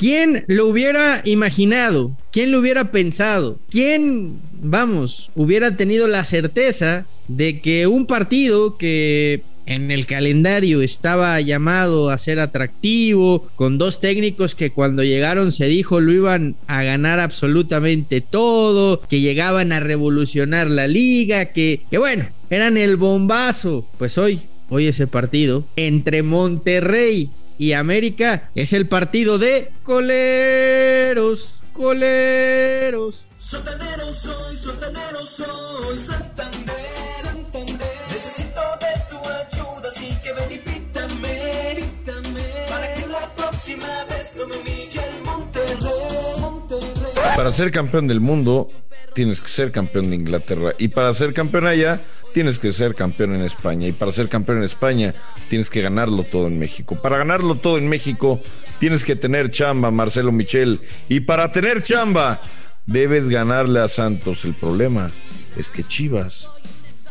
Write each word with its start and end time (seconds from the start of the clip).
¿Quién 0.00 0.46
lo 0.48 0.66
hubiera 0.66 1.20
imaginado? 1.26 2.16
¿Quién 2.32 2.52
lo 2.52 2.60
hubiera 2.60 2.90
pensado? 2.90 3.58
¿Quién, 3.68 4.40
vamos, 4.62 5.30
hubiera 5.34 5.76
tenido 5.76 6.06
la 6.06 6.24
certeza 6.24 7.04
de 7.28 7.60
que 7.60 7.86
un 7.86 8.06
partido 8.06 8.78
que 8.78 9.42
en 9.66 9.90
el 9.90 10.06
calendario 10.06 10.80
estaba 10.80 11.38
llamado 11.42 12.08
a 12.08 12.16
ser 12.16 12.40
atractivo, 12.40 13.46
con 13.56 13.76
dos 13.76 14.00
técnicos 14.00 14.54
que 14.54 14.70
cuando 14.70 15.04
llegaron 15.04 15.52
se 15.52 15.66
dijo 15.66 16.00
lo 16.00 16.14
iban 16.14 16.56
a 16.66 16.82
ganar 16.82 17.20
absolutamente 17.20 18.22
todo, 18.22 19.02
que 19.02 19.20
llegaban 19.20 19.70
a 19.70 19.80
revolucionar 19.80 20.70
la 20.70 20.86
liga, 20.86 21.52
que, 21.52 21.82
que 21.90 21.98
bueno, 21.98 22.26
eran 22.48 22.78
el 22.78 22.96
bombazo. 22.96 23.86
Pues 23.98 24.16
hoy, 24.16 24.40
hoy 24.70 24.86
ese 24.86 25.06
partido 25.06 25.66
entre 25.76 26.22
Monterrey 26.22 27.28
y 27.60 27.74
América 27.74 28.50
es 28.54 28.72
el 28.72 28.88
partido 28.88 29.38
de 29.38 29.70
coleros, 29.82 31.62
coleros. 31.74 33.28
Sotanero 33.36 34.14
soy, 34.14 34.56
sotanero 34.56 35.26
soy, 35.26 35.98
Santander, 35.98 36.74
Santander. 37.22 37.86
Necesito 38.10 38.62
de 38.80 38.94
tu 39.10 39.18
ayuda, 39.18 39.88
así 39.88 40.08
que 40.22 40.32
ven 40.32 40.52
y 40.52 40.58
pítame, 40.58 41.76
pítame. 41.76 42.40
Para 42.70 42.94
que 42.94 43.06
la 43.08 43.34
próxima 43.36 44.04
vez 44.08 44.34
no 44.36 44.46
me 44.46 44.56
humille 44.56 45.00
el 45.06 45.22
Monterrey, 45.22 46.40
Monterrey. 46.40 47.12
Para 47.36 47.52
ser 47.52 47.70
campeón 47.70 48.08
del 48.08 48.20
mundo 48.20 48.70
tienes 49.14 49.40
que 49.40 49.48
ser 49.48 49.72
campeón 49.72 50.10
de 50.10 50.16
Inglaterra 50.16 50.72
y 50.78 50.88
para 50.88 51.12
ser 51.14 51.32
campeón 51.32 51.66
allá 51.66 52.00
tienes 52.32 52.58
que 52.58 52.72
ser 52.72 52.94
campeón 52.94 53.34
en 53.34 53.42
España 53.42 53.88
y 53.88 53.92
para 53.92 54.12
ser 54.12 54.28
campeón 54.28 54.58
en 54.58 54.64
España 54.64 55.14
tienes 55.48 55.70
que 55.70 55.82
ganarlo 55.82 56.24
todo 56.24 56.46
en 56.46 56.58
México. 56.58 57.00
Para 57.00 57.18
ganarlo 57.18 57.56
todo 57.56 57.78
en 57.78 57.88
México 57.88 58.40
tienes 58.78 59.04
que 59.04 59.16
tener 59.16 59.50
chamba, 59.50 59.90
Marcelo 59.90 60.32
Michel, 60.32 60.80
y 61.08 61.20
para 61.20 61.50
tener 61.52 61.82
chamba 61.82 62.40
debes 62.86 63.28
ganarle 63.28 63.80
a 63.80 63.88
Santos. 63.88 64.44
El 64.44 64.54
problema 64.54 65.10
es 65.56 65.70
que 65.70 65.84
Chivas, 65.84 66.48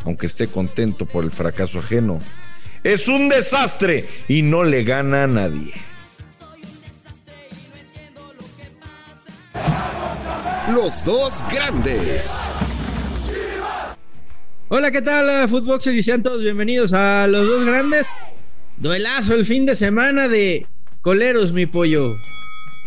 aunque 0.04 0.26
esté 0.26 0.48
contento 0.48 1.06
por 1.06 1.24
el 1.24 1.30
fracaso 1.30 1.80
ajeno, 1.80 2.20
es 2.82 3.08
un 3.08 3.28
desastre 3.28 4.06
y 4.28 4.42
no 4.42 4.64
le 4.64 4.84
gana 4.84 5.24
a 5.24 5.26
nadie. 5.26 5.72
Los 10.74 11.04
dos 11.04 11.42
grandes. 11.52 12.38
Hola, 14.68 14.90
¿qué 14.90 15.02
tal, 15.02 15.48
Footboxers? 15.48 15.96
Y 15.96 16.02
sean 16.02 16.22
todos 16.22 16.42
bienvenidos 16.44 16.92
a 16.92 17.26
los 17.26 17.46
dos 17.46 17.64
grandes. 17.64 18.08
Duelazo 18.76 19.34
el 19.34 19.44
fin 19.44 19.66
de 19.66 19.74
semana 19.74 20.28
de 20.28 20.66
Coleros, 21.00 21.52
mi 21.52 21.66
pollo. 21.66 22.14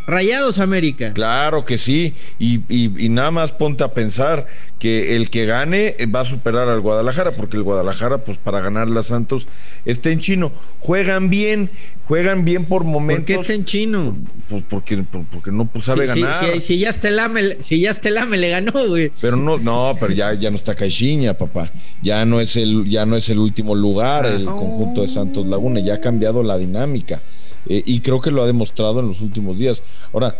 Rayados 0.05 0.59
América. 0.59 1.13
Claro 1.13 1.65
que 1.65 1.77
sí, 1.77 2.13
y, 2.39 2.59
y- 2.69 3.05
y 3.05 3.09
nada 3.09 3.31
más 3.31 3.51
ponte 3.53 3.83
a 3.83 3.93
pensar 3.93 4.47
que 4.79 5.15
el 5.15 5.29
que 5.29 5.45
gane 5.45 5.95
va 6.13 6.21
a 6.21 6.25
superar 6.25 6.67
al 6.67 6.81
Guadalajara, 6.81 7.31
porque 7.37 7.55
el 7.55 7.63
Guadalajara, 7.63 8.17
pues 8.19 8.37
para 8.37 8.59
ganarle 8.59 8.99
a 8.99 9.03
Santos, 9.03 9.47
está 9.85 10.09
en 10.09 10.19
chino. 10.19 10.51
Juegan 10.81 11.29
bien, 11.29 11.71
juegan 12.05 12.43
bien 12.43 12.65
por 12.65 12.83
momentos. 12.83 13.19
¿Por 13.23 13.25
qué 13.25 13.41
está 13.41 13.53
en 13.53 13.63
chino? 13.63 14.17
Pues 14.49 14.63
porque, 14.69 14.97
por- 15.03 15.25
porque 15.27 15.51
no 15.51 15.67
pues, 15.71 15.85
sabe 15.85 16.07
Si, 16.09 16.15
si- 16.15 16.19
ganar. 16.21 16.35
si- 16.35 16.59
si 16.59 16.79
ya 16.79 16.89
Estelame, 16.89 17.57
si 17.61 17.79
ya 17.79 17.91
Estelame 17.91 18.37
le 18.37 18.49
ganó, 18.49 18.73
güey. 18.89 19.09
Pero 19.21 19.37
no, 19.37 19.57
no, 19.57 19.95
pero 19.97 20.11
ya, 20.11 20.33
ya 20.33 20.49
no 20.49 20.57
está 20.57 20.75
Caixinha, 20.75 21.33
papá. 21.37 21.71
Ya 22.01 22.25
no 22.25 22.41
es 22.41 22.57
el, 22.57 22.85
ya 22.89 23.05
no 23.05 23.15
es 23.15 23.29
el 23.29 23.39
último 23.39 23.73
lugar, 23.75 24.25
el 24.25 24.47
Ah. 24.49 24.51
conjunto 24.51 25.01
de 25.03 25.07
Santos 25.07 25.45
Laguna, 25.47 25.79
ya 25.79 25.93
ha 25.95 26.01
cambiado 26.01 26.43
la 26.43 26.57
dinámica. 26.57 27.21
Eh, 27.67 27.81
y 27.85 27.99
creo 28.01 28.19
que 28.21 28.31
lo 28.31 28.43
ha 28.43 28.47
demostrado 28.47 28.99
en 28.99 29.07
los 29.07 29.21
últimos 29.21 29.57
días. 29.57 29.83
Ahora, 30.13 30.37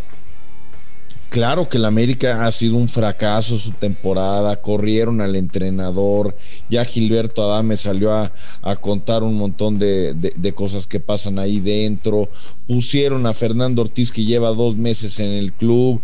claro 1.30 1.68
que 1.68 1.78
el 1.78 1.86
América 1.86 2.46
ha 2.46 2.52
sido 2.52 2.76
un 2.78 2.88
fracaso 2.88 3.58
su 3.58 3.72
temporada, 3.72 4.62
corrieron 4.62 5.20
al 5.22 5.36
entrenador, 5.36 6.36
ya 6.70 6.86
Gilberto 6.86 7.44
Adame 7.44 7.76
salió 7.78 8.14
a, 8.14 8.32
a 8.62 8.76
contar 8.76 9.24
un 9.24 9.36
montón 9.36 9.80
de, 9.80 10.14
de- 10.14 10.34
de 10.36 10.54
cosas 10.54 10.86
que 10.86 11.00
pasan 11.00 11.40
ahí 11.40 11.60
dentro, 11.60 12.30
pusieron 12.68 13.26
a 13.26 13.34
Fernando 13.34 13.82
Ortiz 13.82 14.12
que 14.12 14.26
lleva 14.26 14.50
dos 14.50 14.78
meses 14.78 15.20
en 15.20 15.30
el 15.30 15.54
club, 15.54 16.02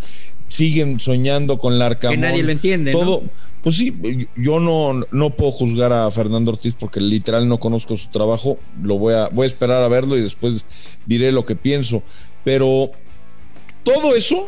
siguen 0.47 0.99
soñando 0.99 1.59
con 1.59 1.77
la 1.77 1.89
Que 1.99 2.17
nadie 2.17 2.41
lo 2.41 2.51
entiende, 2.51 2.91
¿no? 2.91 3.21
Pues 3.61 3.75
sí, 3.75 3.93
yo 4.37 4.59
no, 4.59 5.05
no 5.11 5.35
puedo 5.35 5.51
juzgar 5.51 5.91
a 5.91 6.09
Fernando 6.11 6.51
Ortiz 6.51 6.75
porque 6.75 7.01
literal 7.01 7.47
no 7.47 7.59
conozco 7.59 7.97
su 7.97 8.09
trabajo. 8.09 8.57
Lo 8.81 8.97
voy 8.97 9.15
a, 9.15 9.27
voy 9.27 9.43
a 9.43 9.47
esperar 9.47 9.83
a 9.83 9.87
verlo 9.89 10.17
y 10.17 10.21
después 10.21 10.65
diré 11.05 11.31
lo 11.31 11.45
que 11.45 11.55
pienso. 11.55 12.01
Pero 12.45 12.91
todo 13.83 14.15
eso, 14.15 14.47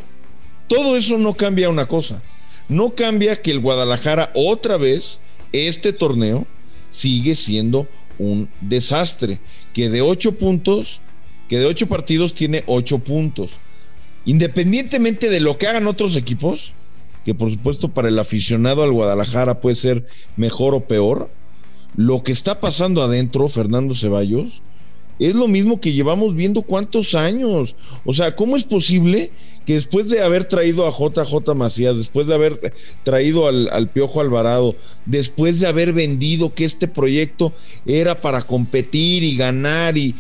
todo 0.67 0.95
eso 0.95 1.17
no 1.17 1.33
cambia 1.33 1.69
una 1.69 1.87
cosa. 1.87 2.21
No 2.69 2.95
cambia 2.95 3.41
que 3.41 3.51
el 3.51 3.59
Guadalajara 3.59 4.31
otra 4.33 4.77
vez, 4.77 5.19
este 5.51 5.91
torneo, 5.91 6.47
sigue 6.89 7.35
siendo 7.35 7.87
un 8.17 8.49
desastre. 8.61 9.41
Que 9.73 9.89
de 9.89 10.01
ocho 10.01 10.35
puntos, 10.35 11.01
que 11.49 11.59
de 11.59 11.65
ocho 11.65 11.87
partidos 11.87 12.33
tiene 12.33 12.63
ocho 12.65 12.99
puntos. 12.99 13.57
Independientemente 14.23 15.29
de 15.29 15.41
lo 15.41 15.57
que 15.57 15.67
hagan 15.67 15.87
otros 15.87 16.15
equipos, 16.15 16.73
que 17.25 17.33
por 17.33 17.49
supuesto 17.49 17.89
para 17.89 18.07
el 18.07 18.19
aficionado 18.19 18.83
al 18.83 18.91
Guadalajara 18.91 19.59
puede 19.59 19.75
ser 19.75 20.05
mejor 20.37 20.73
o 20.73 20.81
peor, 20.81 21.29
lo 21.95 22.23
que 22.23 22.31
está 22.31 22.59
pasando 22.59 23.03
adentro, 23.03 23.47
Fernando 23.47 23.93
Ceballos, 23.93 24.61
es 25.19 25.35
lo 25.35 25.47
mismo 25.47 25.79
que 25.79 25.93
llevamos 25.93 26.35
viendo 26.35 26.63
cuántos 26.63 27.13
años. 27.13 27.75
O 28.05 28.13
sea, 28.13 28.35
¿cómo 28.35 28.57
es 28.57 28.63
posible 28.63 29.31
que 29.67 29.75
después 29.75 30.09
de 30.09 30.23
haber 30.23 30.45
traído 30.45 30.87
a 30.87 30.91
JJ 30.91 31.53
Macías, 31.53 31.95
después 31.95 32.25
de 32.25 32.33
haber 32.33 32.73
traído 33.03 33.47
al, 33.47 33.69
al 33.71 33.87
Piojo 33.87 34.19
Alvarado, 34.19 34.75
después 35.05 35.59
de 35.59 35.67
haber 35.67 35.93
vendido 35.93 36.51
que 36.51 36.65
este 36.65 36.87
proyecto 36.87 37.53
era 37.85 38.19
para 38.19 38.41
competir 38.41 39.23
y 39.23 39.35
ganar 39.35 39.95
y, 39.95 40.15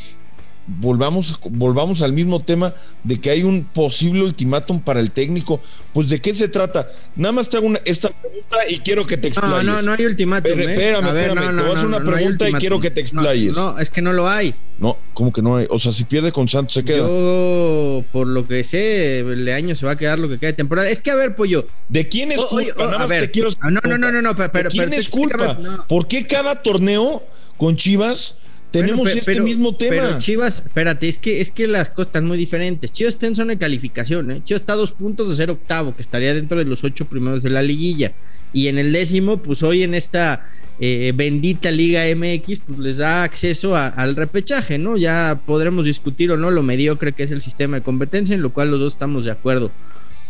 volvamos, 0.67 1.39
volvamos 1.49 2.01
al 2.01 2.13
mismo 2.13 2.39
tema 2.39 2.73
de 3.03 3.19
que 3.19 3.29
hay 3.29 3.43
un 3.43 3.63
posible 3.63 4.23
ultimátum 4.23 4.79
para 4.81 4.99
el 4.99 5.11
técnico. 5.11 5.61
Pues 5.93 6.09
de 6.09 6.19
qué 6.21 6.33
se 6.33 6.47
trata. 6.47 6.87
Nada 7.15 7.31
más 7.33 7.49
te 7.49 7.57
hago 7.57 7.67
una, 7.67 7.79
esta 7.85 8.09
pregunta 8.09 8.57
y 8.69 8.79
quiero 8.79 9.05
que 9.05 9.17
te 9.17 9.29
No, 9.29 9.33
explayes. 9.35 9.65
no, 9.65 9.81
no 9.81 9.93
hay 9.93 10.05
ultimátum. 10.05 10.51
Pero 10.55 10.69
¿eh? 10.69 10.73
espérame, 10.73 11.05
A 11.05 11.11
ver, 11.13 11.27
espérame, 11.29 11.51
no, 11.55 11.57
te 11.57 11.63
voy 11.63 11.71
a 11.71 11.73
no, 11.73 11.73
hacer 11.73 11.87
una 11.87 11.99
no, 11.99 12.05
no 12.05 12.11
hay 12.11 12.23
pregunta 12.23 12.49
y 12.49 12.53
quiero 12.53 12.79
que 12.79 12.91
te 12.91 13.01
No, 13.01 13.05
explayes. 13.07 13.55
No, 13.55 13.77
es 13.77 13.89
que 13.89 14.01
no 14.01 14.13
lo 14.13 14.29
hay. 14.29 14.55
No, 14.79 14.97
¿cómo 15.13 15.31
que 15.31 15.41
no 15.41 15.57
hay? 15.57 15.67
O 15.69 15.77
sea, 15.77 15.91
si 15.91 16.05
pierde 16.05 16.31
con 16.31 16.47
Santos 16.47 16.73
se 16.73 16.83
queda. 16.83 16.99
Yo, 16.99 18.03
por 18.11 18.27
lo 18.27 18.47
que 18.47 18.63
sé, 18.63 19.19
el 19.19 19.47
año 19.49 19.75
se 19.75 19.85
va 19.85 19.91
a 19.91 19.95
quedar 19.97 20.17
lo 20.17 20.27
que 20.29 20.39
queda 20.39 20.51
de 20.51 20.57
temporada. 20.57 20.89
Es 20.89 21.01
que, 21.01 21.11
a 21.11 21.15
ver, 21.15 21.35
pollo. 21.35 21.67
¿De 21.89 22.07
quién 22.07 22.31
es 22.31 22.41
culpa? 22.41 22.73
Nada 22.77 22.95
a 22.95 22.99
más 22.99 23.09
ver. 23.09 23.21
te 23.21 23.31
quiero. 23.31 23.49
Ah, 23.59 23.69
no, 23.69 23.81
no, 23.83 23.97
no, 23.97 24.11
no, 24.11 24.21
no, 24.21 24.35
pero- 24.35 24.49
¿De 24.51 24.69
quién 24.69 24.89
pero 24.89 24.99
es 25.01 25.09
culpa? 25.09 25.53
no. 25.61 25.85
¿Por 25.87 26.07
qué 26.07 26.25
cada 26.25 26.61
torneo 26.63 27.23
con 27.57 27.75
Chivas 27.75 28.35
tenemos 28.71 29.07
este 29.09 29.21
pero- 29.33 29.43
mismo 29.43 29.75
tema? 29.75 30.03
Pero 30.07 30.19
Chivas, 30.19 30.61
espérate, 30.65 31.07
es 31.09 31.19
que, 31.19 31.41
es 31.41 31.51
que 31.51 31.67
las 31.67 31.89
cosas 31.89 32.07
están 32.07 32.25
muy 32.25 32.37
diferentes. 32.37 32.91
Chivas 32.91 33.15
está 33.15 33.27
en 33.27 33.35
zona 33.35 33.53
de 33.53 33.57
calificación, 33.59 34.31
¿eh? 34.31 34.41
Chivas 34.43 34.61
está 34.61 34.73
a 34.73 34.77
dos 34.77 34.91
puntos 34.91 35.29
de 35.29 35.35
ser 35.35 35.49
octavo, 35.49 35.95
que 35.95 36.01
estaría 36.01 36.33
dentro 36.33 36.57
de 36.57 36.65
los 36.65 36.83
ocho 36.83 37.05
primeros 37.05 37.43
de 37.43 37.49
la 37.49 37.61
liguilla. 37.61 38.13
Y 38.53 38.67
en 38.67 38.77
el 38.77 38.91
décimo, 38.91 39.37
pues 39.41 39.63
hoy 39.63 39.83
en 39.83 39.93
esta 39.93 40.47
eh, 40.79 41.13
bendita 41.15 41.69
Liga 41.69 42.03
MX, 42.15 42.61
pues 42.65 42.79
les 42.79 42.97
da 42.97 43.23
acceso 43.23 43.75
a- 43.75 43.87
al 43.87 44.15
repechaje, 44.15 44.77
¿no? 44.79 44.97
Ya 44.97 45.39
podremos 45.45 45.85
discutir 45.85 46.31
o 46.31 46.37
no 46.37 46.49
lo 46.49 46.63
mediocre 46.63 47.11
que 47.13 47.21
es 47.23 47.31
el 47.31 47.41
sistema 47.41 47.77
de 47.77 47.83
competencia, 47.83 48.33
en 48.33 48.41
lo 48.41 48.51
cual 48.51 48.71
los 48.71 48.79
dos 48.79 48.93
estamos 48.93 49.25
de 49.25 49.31
acuerdo. 49.31 49.71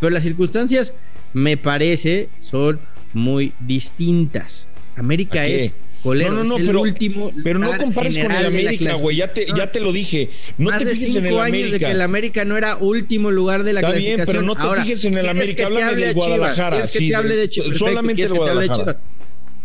Pero 0.01 0.09
las 0.09 0.23
circunstancias, 0.23 0.93
me 1.33 1.55
parece, 1.57 2.27
son 2.39 2.79
muy 3.13 3.53
distintas. 3.61 4.67
América 4.95 5.45
es 5.47 5.73
colero, 6.01 6.31
No, 6.31 6.37
no, 6.37 6.43
no, 6.43 6.53
es 6.55 6.59
el 6.61 6.65
pero- 6.67 6.81
último. 6.81 7.31
Pero 7.43 7.59
no 7.59 7.77
compares 7.77 8.17
con 8.17 8.31
el 8.31 8.45
América, 8.45 8.93
güey. 8.95 9.17
Ya 9.17 9.27
te, 9.33 9.45
No, 9.47 9.57
ya 9.57 9.71
te 9.71 9.79
lo 9.79 9.91
dije. 9.91 10.29
No 10.57 10.69
más 10.69 10.79
te 10.79 10.85
de 10.85 10.91
fijes 10.95 11.15
en 11.15 11.25
el 11.25 11.29
cinco 11.31 11.41
años 11.41 11.53
América. 11.53 11.71
de 11.73 11.79
que 11.85 11.91
el 11.91 12.01
América 12.01 12.45
no 12.45 12.57
era 12.57 12.75
último 12.77 13.31
lugar 13.31 13.63
de 13.63 13.73
la 13.73 13.81
Está 13.81 13.91
bien, 13.93 14.15
clasificación. 14.15 14.33
pero 14.35 14.45
no 14.45 14.55
te 14.55 14.67
Ahora, 14.67 14.83
fijes 14.83 15.05
en 15.05 15.13
el 15.13 15.19
¿quieres 15.21 15.31
América, 15.31 15.65
háblame 15.65 15.95
del? 16.01 16.13
Guadalajara, 16.13 16.69
¿Quieres 16.77 16.91
que 16.91 16.99
sí, 16.99 17.09
te 17.09 17.15
hable 17.15 17.35
de 17.35 17.49
Chivas? 17.49 17.77
solamente 17.77 18.15
¿quieres 18.21 18.31
del 18.31 18.39
que 18.39 18.45
te 18.45 18.51
hable 18.51 18.61
de 18.61 18.67
Guadalajara. 18.67 18.99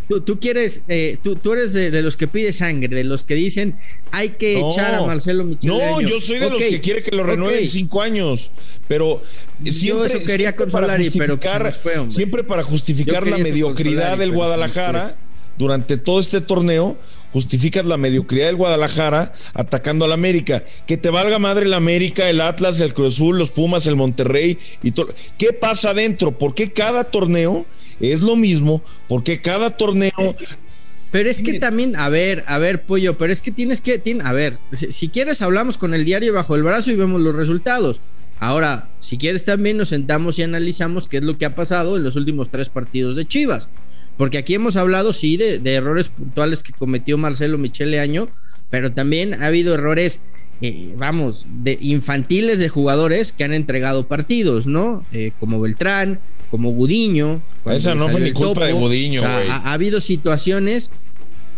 Tú, 0.08 0.20
tú 0.20 0.38
quieres, 0.38 0.84
eh, 0.86 1.18
tú, 1.20 1.34
tú 1.34 1.52
eres 1.54 1.72
de, 1.72 1.90
de 1.90 2.00
los 2.00 2.16
que 2.16 2.28
pide 2.28 2.52
sangre, 2.52 2.94
de 2.94 3.02
los 3.02 3.24
que 3.24 3.34
dicen 3.34 3.76
hay 4.12 4.28
que 4.30 4.60
No. 4.60 4.70
echar 4.70 4.94
a 4.94 5.02
Marcelo 5.02 5.42
Michel. 5.42 5.68
No, 5.68 6.00
yo 6.00 6.20
soy 6.20 6.38
de 6.38 6.48
los 6.48 6.60
que 6.62 6.80
quiere 6.80 7.02
que 7.02 7.10
lo 7.16 7.24
renueven 7.24 7.66
cinco 7.66 8.02
años, 8.02 8.52
pero 8.86 9.20
Yo 9.60 9.72
siempre, 9.72 10.06
eso 10.06 10.18
quería 10.20 10.50
siempre 10.50 10.66
para 10.68 10.86
pero 10.86 10.98
que 10.98 11.04
justificar, 11.10 11.72
fue, 11.72 12.10
siempre 12.12 12.44
para 12.44 12.62
justificar 12.62 13.24
Yo 13.24 13.30
la 13.32 13.38
mediocridad 13.38 14.16
del 14.16 14.30
Guadalajara 14.30 15.16
durante 15.58 15.96
todo 15.96 16.20
este 16.20 16.40
torneo, 16.40 16.96
justificas 17.32 17.84
la 17.84 17.96
mediocridad 17.96 18.46
del 18.46 18.56
Guadalajara 18.56 19.32
atacando 19.54 20.04
al 20.04 20.12
América. 20.12 20.64
Que 20.86 20.96
te 20.96 21.10
valga 21.10 21.38
madre 21.38 21.66
el 21.66 21.74
América, 21.74 22.28
el 22.28 22.40
Atlas, 22.40 22.80
el 22.80 22.94
Cruz 22.94 23.14
Azul, 23.14 23.38
los 23.38 23.50
Pumas, 23.50 23.86
el 23.86 23.96
Monterrey 23.96 24.58
y 24.82 24.92
todo. 24.92 25.08
¿Qué 25.38 25.52
pasa 25.52 25.90
adentro? 25.90 26.38
¿Por 26.38 26.54
qué 26.54 26.72
cada 26.72 27.04
torneo 27.04 27.66
es 28.00 28.20
lo 28.20 28.36
mismo? 28.36 28.82
¿Por 29.08 29.22
qué 29.22 29.40
cada 29.40 29.76
torneo 29.76 30.12
Pero 31.10 31.30
es 31.30 31.40
que 31.40 31.58
también, 31.58 31.96
a 31.96 32.08
ver, 32.08 32.44
a 32.46 32.58
ver, 32.58 32.84
pollo, 32.84 33.16
pero 33.16 33.32
es 33.32 33.42
que 33.42 33.50
tienes 33.50 33.80
que, 33.80 34.00
a 34.22 34.32
ver, 34.32 34.58
si, 34.72 34.92
si 34.92 35.08
quieres 35.08 35.42
hablamos 35.42 35.78
con 35.78 35.94
el 35.94 36.04
diario 36.04 36.32
bajo 36.32 36.56
el 36.56 36.62
brazo 36.62 36.90
y 36.90 36.96
vemos 36.96 37.20
los 37.20 37.34
resultados. 37.34 38.00
Ahora, 38.38 38.90
si 38.98 39.16
quieres 39.16 39.44
también 39.44 39.78
nos 39.78 39.88
sentamos 39.88 40.38
y 40.38 40.42
analizamos 40.42 41.08
qué 41.08 41.18
es 41.18 41.24
lo 41.24 41.38
que 41.38 41.46
ha 41.46 41.54
pasado 41.54 41.96
en 41.96 42.02
los 42.02 42.16
últimos 42.16 42.50
tres 42.50 42.68
partidos 42.68 43.16
de 43.16 43.26
Chivas. 43.26 43.70
Porque 44.16 44.38
aquí 44.38 44.54
hemos 44.54 44.76
hablado, 44.76 45.12
sí, 45.12 45.36
de, 45.36 45.58
de 45.58 45.74
errores 45.74 46.08
puntuales 46.08 46.62
que 46.62 46.72
cometió 46.72 47.18
Marcelo 47.18 47.58
Michele 47.58 48.00
Año, 48.00 48.26
pero 48.70 48.92
también 48.92 49.34
ha 49.42 49.46
habido 49.46 49.74
errores, 49.74 50.22
eh, 50.62 50.94
vamos, 50.96 51.46
de 51.62 51.78
infantiles 51.80 52.58
de 52.58 52.68
jugadores 52.68 53.32
que 53.32 53.44
han 53.44 53.52
entregado 53.52 54.08
partidos, 54.08 54.66
¿no? 54.66 55.02
Eh, 55.12 55.32
como 55.38 55.60
Beltrán, 55.60 56.18
como 56.50 56.70
Gudiño. 56.70 57.42
Esa 57.66 57.94
no 57.94 58.08
fue 58.08 58.20
ni 58.20 58.32
culpa 58.32 58.66
de. 58.66 58.72
Gudiño, 58.72 59.20
O 59.20 59.24
sea, 59.24 59.36
güey. 59.38 59.48
ha, 59.50 59.56
ha 59.56 59.72
habido 59.74 60.00
situaciones. 60.00 60.90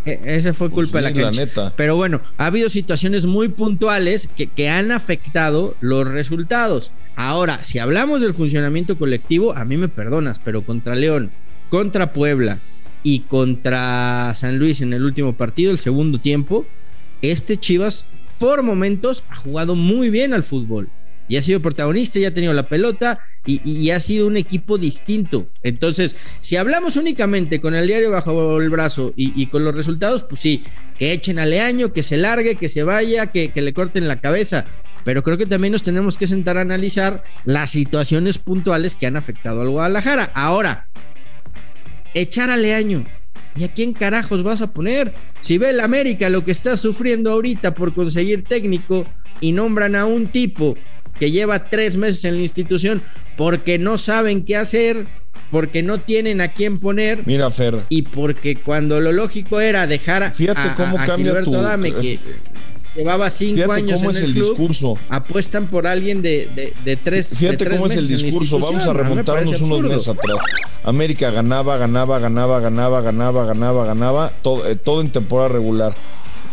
eh, 0.04 0.18
Esa 0.24 0.52
fue 0.52 0.68
Pues 0.70 0.86
culpa 0.86 1.00
de 1.02 1.12
sí, 1.12 1.18
la 1.20 1.30
la 1.30 1.30
neta. 1.30 1.74
Pero 1.76 1.94
bueno, 1.94 2.20
ha 2.38 2.46
habido 2.46 2.68
situaciones 2.70 3.26
muy 3.26 3.48
puntuales 3.48 4.26
que, 4.34 4.46
que 4.48 4.68
han 4.68 4.90
afectado 4.90 5.76
los 5.80 6.08
resultados. 6.08 6.90
Ahora, 7.14 7.62
si 7.62 7.78
hablamos 7.78 8.20
del 8.20 8.34
funcionamiento 8.34 8.96
colectivo, 8.98 9.54
a 9.54 9.64
mí 9.64 9.76
me 9.76 9.88
perdonas, 9.88 10.40
pero 10.44 10.62
contra 10.62 10.94
León, 10.94 11.30
contra 11.68 12.12
Puebla 12.12 12.58
y 13.02 13.20
contra 13.20 14.32
San 14.34 14.58
Luis 14.58 14.80
en 14.80 14.92
el 14.92 15.04
último 15.04 15.36
partido, 15.36 15.70
el 15.70 15.78
segundo 15.78 16.18
tiempo, 16.18 16.66
este 17.22 17.56
Chivas 17.56 18.06
por 18.38 18.62
momentos 18.62 19.24
ha 19.30 19.36
jugado 19.36 19.74
muy 19.74 20.10
bien 20.10 20.32
al 20.32 20.44
fútbol. 20.44 20.88
Y 21.30 21.36
ha 21.36 21.42
sido 21.42 21.60
protagonista, 21.60 22.18
y 22.18 22.24
ha 22.24 22.32
tenido 22.32 22.54
la 22.54 22.68
pelota 22.68 23.18
y, 23.44 23.90
ha 23.90 24.00
sido 24.00 24.26
un 24.26 24.38
equipo 24.38 24.78
distinto. 24.78 25.46
Entonces, 25.62 26.16
si 26.40 26.56
hablamos 26.56 26.96
únicamente 26.96 27.60
con 27.60 27.74
el 27.74 27.86
diario 27.86 28.10
bajo 28.10 28.58
el 28.62 28.70
brazo 28.70 29.12
y, 29.14 29.38
y 29.40 29.46
con 29.46 29.62
los 29.62 29.74
resultados, 29.74 30.22
pues 30.22 30.40
sí, 30.40 30.64
que 30.98 31.12
echen 31.12 31.38
a 31.38 31.44
Leaño, 31.44 31.92
que 31.92 32.02
se 32.02 32.16
largue, 32.16 32.54
que 32.54 32.70
se 32.70 32.82
vaya, 32.82 33.26
que, 33.26 33.50
que 33.50 33.60
le 33.60 33.74
corten 33.74 34.08
la 34.08 34.22
cabeza. 34.22 34.64
Pero 35.04 35.22
creo 35.22 35.36
que 35.36 35.46
también 35.46 35.72
nos 35.72 35.82
tenemos 35.82 36.16
que 36.16 36.26
sentar 36.26 36.56
a 36.56 36.62
analizar 36.62 37.22
las 37.44 37.70
situaciones 37.70 38.38
puntuales 38.38 38.96
que 38.96 39.06
han 39.06 39.16
afectado 39.16 39.60
al 39.60 39.70
Guadalajara. 39.70 40.30
Ahora, 40.34 40.88
echar 42.20 42.50
a 42.50 42.56
Leaño. 42.56 43.04
¿Y 43.56 43.64
a 43.64 43.68
quién 43.72 43.92
carajos 43.92 44.42
vas 44.44 44.62
a 44.62 44.70
poner? 44.72 45.14
Si 45.40 45.58
ve 45.58 45.70
el 45.70 45.80
América 45.80 46.30
lo 46.30 46.44
que 46.44 46.52
está 46.52 46.76
sufriendo 46.76 47.32
ahorita 47.32 47.74
por 47.74 47.92
conseguir 47.94 48.44
técnico 48.44 49.04
y 49.40 49.52
nombran 49.52 49.96
a 49.96 50.04
un 50.06 50.28
tipo 50.28 50.76
que 51.18 51.30
lleva 51.32 51.64
tres 51.68 51.96
meses 51.96 52.24
en 52.24 52.34
la 52.36 52.42
institución 52.42 53.02
porque 53.36 53.78
no 53.78 53.98
saben 53.98 54.44
qué 54.44 54.56
hacer, 54.56 55.06
porque 55.50 55.82
no 55.82 55.98
tienen 55.98 56.40
a 56.40 56.52
quién 56.52 56.78
poner 56.78 57.26
Mira, 57.26 57.50
Fer, 57.50 57.80
y 57.88 58.02
porque 58.02 58.54
cuando 58.56 59.00
lo 59.00 59.10
lógico 59.12 59.60
era 59.60 59.86
dejar 59.88 60.22
a, 60.22 60.30
Fíjate 60.30 60.68
a- 60.68 60.74
cómo 60.74 60.96
a 60.98 61.06
cambia 61.06 61.32
Gilberto 61.32 61.50
tu- 61.50 61.56
Adame, 61.56 61.92
que 61.94 62.20
llevaba 62.98 63.30
cinco 63.30 63.54
fíjate 63.62 63.72
años 63.72 64.00
cómo 64.00 64.10
en 64.10 64.16
es 64.16 64.22
el, 64.22 64.32
club, 64.34 64.48
discurso. 64.50 64.98
apuestan 65.08 65.68
por 65.68 65.86
alguien 65.86 66.20
de, 66.22 66.48
de, 66.54 66.74
de 66.84 66.96
tres 66.96 67.30
de 67.30 67.36
Fíjate 67.36 67.56
tres 67.64 67.78
cómo 67.78 67.90
es 67.90 67.96
el 67.98 68.08
discurso. 68.08 68.58
Vamos 68.58 68.86
a 68.86 68.92
remontarnos 68.92 69.60
unos 69.60 69.80
meses 69.82 70.08
atrás. 70.08 70.38
América 70.84 71.30
ganaba, 71.30 71.76
ganaba, 71.76 72.18
ganaba, 72.18 72.60
ganaba, 72.60 73.00
ganaba, 73.00 73.44
ganaba, 73.44 73.84
ganaba, 73.84 74.32
todo, 74.42 74.66
eh, 74.66 74.76
todo 74.76 75.00
en 75.00 75.10
temporada 75.10 75.48
regular. 75.48 75.96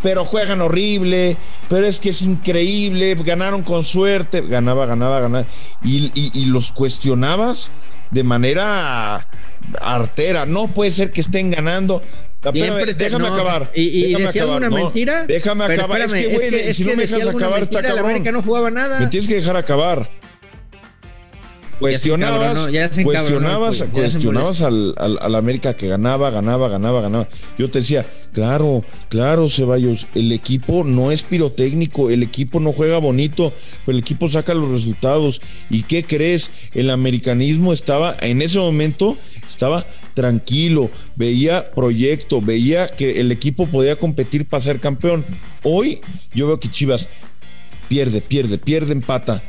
Pero 0.03 0.23
juegan 0.23 0.61
horrible, 0.61 1.35
pero 1.67 1.87
es 1.87 1.99
que 1.99 2.09
es 2.09 2.21
increíble, 2.21 3.15
ganaron 3.15 3.63
con 3.63 3.83
suerte, 3.83 4.41
ganaba, 4.41 4.85
ganaba, 4.85 5.19
ganaba. 5.19 5.47
Y, 5.83 6.11
y- 6.13 6.31
y 6.33 6.45
los 6.45 6.71
cuestionabas 6.71 7.71
de 8.11 8.23
manera 8.23 9.27
artera. 9.81 10.45
No 10.45 10.67
puede 10.67 10.91
ser 10.91 11.11
que 11.11 11.21
estén 11.21 11.49
ganando. 11.49 12.03
Espérame, 12.53 12.85
te- 12.85 12.93
déjame 12.93 13.27
no, 13.27 13.33
acabar. 13.33 13.71
¿Y, 13.73 13.81
y 13.81 14.01
déjame 14.07 14.25
decía 14.25 14.41
acabar, 14.43 14.63
alguna 14.63 14.77
no, 14.79 14.83
mentira? 14.85 15.25
Déjame 15.25 15.63
acabar. 15.65 16.01
espérame, 16.01 16.15
es 16.15 16.41
que, 16.41 16.49
güey, 16.49 16.73
si 16.73 16.83
no 16.83 16.95
me 16.95 17.03
dejas 17.03 17.27
acabar, 17.27 17.63
está 17.63 17.75
mentira, 17.75 17.79
el 17.79 17.85
cabrón. 17.85 18.05
América 18.11 18.31
no 18.31 18.41
jugaba 18.41 18.71
nada. 18.71 18.99
Me 18.99 19.07
tienes 19.07 19.27
que 19.27 19.35
dejar 19.35 19.57
acabar. 19.57 20.09
Cuestionabas, 21.79 22.51
encabronó, 22.51 22.69
ya 22.69 22.91
se 22.91 23.01
encabronó 23.01 23.27
cuestionabas, 23.27 23.75
se 23.75 23.85
cuestionabas 23.87 24.61
al, 24.61 24.95
al, 24.97 25.19
al 25.21 25.35
América 25.35 25.73
que 25.75 25.87
ganaba, 25.87 26.29
ganaba, 26.29 26.69
ganaba, 26.69 27.01
ganaba. 27.01 27.27
Yo 27.57 27.69
te 27.69 27.79
decía, 27.79 28.05
claro, 28.31 28.83
claro, 29.09 29.49
Ceballos, 29.49 30.07
el 30.15 30.31
equipo 30.31 30.83
no 30.85 31.11
es 31.11 31.23
pirotécnico, 31.23 32.09
el 32.09 32.23
equipo 32.23 32.59
no 32.59 32.71
juega 32.71 32.97
bonito, 32.97 33.51
pero 33.85 33.97
el 33.97 34.01
equipo 34.01 34.29
saca 34.29 34.53
los 34.53 34.71
resultados. 34.71 35.41
¿Y 35.69 35.83
qué 35.83 36.05
crees? 36.05 36.49
El 36.73 36.89
americanismo 36.89 37.73
estaba, 37.73 38.15
en 38.21 38.41
ese 38.41 38.57
momento, 38.57 39.17
estaba 39.47 39.85
tranquilo, 40.13 40.89
veía 41.15 41.71
proyecto, 41.71 42.39
veía 42.39 42.87
que 42.87 43.19
el 43.19 43.31
equipo 43.31 43.67
podía 43.67 43.97
competir 43.97 44.45
para 44.45 44.61
ser 44.61 44.79
campeón. 44.79 45.25
Hoy 45.63 45.99
yo 46.33 46.47
veo 46.47 46.59
que 46.59 46.69
Chivas 46.69 47.09
pierde, 47.89 48.21
pierde, 48.21 48.57
pierde, 48.57 48.93
empata 48.93 49.43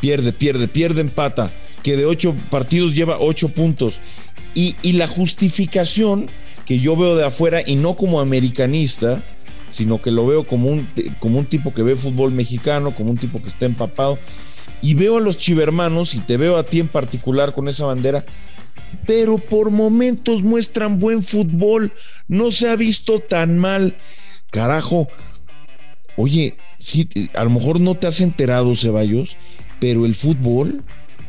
pierde, 0.00 0.32
pierde, 0.32 0.68
pierde, 0.68 1.00
empata, 1.00 1.52
que 1.82 1.96
de 1.96 2.06
ocho 2.06 2.34
partidos 2.50 2.94
lleva 2.94 3.18
ocho 3.20 3.50
puntos. 3.50 4.00
Y, 4.54 4.76
y 4.82 4.92
la 4.92 5.06
justificación 5.06 6.28
que 6.66 6.78
yo 6.78 6.96
veo 6.96 7.16
de 7.16 7.26
afuera, 7.26 7.62
y 7.66 7.76
no 7.76 7.96
como 7.96 8.20
americanista, 8.20 9.22
sino 9.70 10.00
que 10.00 10.10
lo 10.10 10.26
veo 10.26 10.46
como 10.46 10.68
un, 10.68 10.88
como 11.18 11.38
un 11.38 11.46
tipo 11.46 11.74
que 11.74 11.82
ve 11.82 11.96
fútbol 11.96 12.32
mexicano, 12.32 12.94
como 12.94 13.10
un 13.10 13.18
tipo 13.18 13.42
que 13.42 13.48
está 13.48 13.66
empapado, 13.66 14.18
y 14.82 14.94
veo 14.94 15.18
a 15.18 15.20
los 15.20 15.36
chivermanos, 15.36 16.14
y 16.14 16.20
te 16.20 16.36
veo 16.36 16.56
a 16.56 16.64
ti 16.64 16.80
en 16.80 16.88
particular 16.88 17.54
con 17.54 17.68
esa 17.68 17.86
bandera, 17.86 18.24
pero 19.06 19.38
por 19.38 19.70
momentos 19.70 20.42
muestran 20.42 20.98
buen 20.98 21.22
fútbol, 21.22 21.92
no 22.28 22.50
se 22.50 22.68
ha 22.68 22.76
visto 22.76 23.18
tan 23.18 23.58
mal. 23.58 23.96
Carajo, 24.50 25.08
oye, 26.16 26.56
sí, 26.78 27.08
a 27.34 27.44
lo 27.44 27.50
mejor 27.50 27.80
no 27.80 27.96
te 27.96 28.06
has 28.06 28.20
enterado, 28.20 28.74
Ceballos, 28.74 29.36
pero 29.80 30.06
el 30.06 30.14
fútbol, 30.14 30.82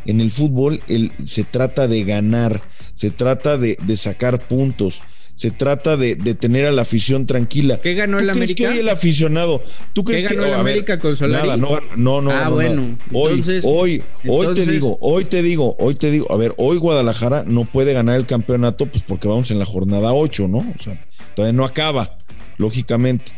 en 0.05 0.21
el 0.21 0.31
fútbol 0.31 0.81
el, 0.87 1.11
se 1.25 1.43
trata 1.43 1.87
de 1.87 2.03
ganar, 2.03 2.61
se 2.93 3.09
trata 3.09 3.57
de, 3.57 3.77
de 3.83 3.97
sacar 3.97 4.47
puntos, 4.47 5.01
se 5.35 5.49
trata 5.49 5.97
de, 5.97 6.15
de, 6.15 6.35
tener 6.35 6.67
a 6.67 6.71
la 6.71 6.83
afición 6.83 7.25
tranquila. 7.25 7.79
¿Qué 7.81 7.95
ganó 7.95 8.19
el 8.19 8.27
¿Tú 8.27 8.33
crees 8.33 8.37
América? 8.37 8.55
que 8.55 8.67
hoy 8.67 8.77
el 8.77 8.89
aficionado? 8.89 9.63
¿Tú 9.93 10.03
crees 10.03 10.23
¿Qué 10.23 10.29
ganó 10.29 10.41
que 10.41 10.49
el 10.49 10.51
ver, 10.51 10.59
América 10.59 10.99
con 10.99 11.17
Solari? 11.17 11.47
Nada, 11.47 11.57
no, 11.57 11.79
no, 11.95 12.21
no. 12.21 12.31
Ah, 12.31 12.45
no, 12.45 12.51
bueno. 12.51 12.97
Hoy, 13.11 13.29
Entonces- 13.31 13.65
hoy, 13.67 14.03
hoy 14.27 14.53
te 14.53 14.65
digo, 14.65 14.97
hoy 15.01 15.25
te 15.25 15.41
digo, 15.41 15.75
hoy 15.79 15.95
te 15.95 16.11
digo, 16.11 16.31
a 16.31 16.37
ver, 16.37 16.53
hoy 16.57 16.77
Guadalajara 16.77 17.43
no 17.47 17.65
puede 17.65 17.93
ganar 17.93 18.17
el 18.17 18.27
campeonato, 18.27 18.85
pues 18.85 19.03
porque 19.07 19.27
vamos 19.27 19.49
en 19.49 19.57
la 19.57 19.65
jornada 19.65 20.13
8, 20.13 20.47
¿no? 20.47 20.59
O 20.59 20.83
sea, 20.83 21.03
todavía 21.35 21.57
no 21.57 21.65
acaba, 21.65 22.11
lógicamente. 22.57 23.31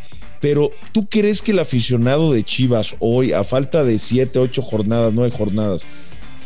Pero 0.44 0.74
¿tú 0.92 1.07
crees 1.07 1.42
que 1.42 1.54
el 1.54 1.60
aficionado 1.60 2.34
de 2.34 2.44
Chivas 2.44 2.98
hoy, 3.00 3.31
a 3.31 3.45
falta 3.45 3.86
de 3.86 3.98
7, 3.98 4.40
8 4.40 4.62
jornadas, 4.62 5.13
9 5.13 5.31
jornadas, 5.34 5.84